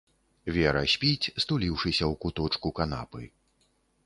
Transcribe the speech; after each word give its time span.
Вера 0.55 0.81
спіць, 0.93 1.33
стуліўшыся 1.45 2.03
ў 2.11 2.21
куточку 2.25 2.73
канапы. 2.81 3.23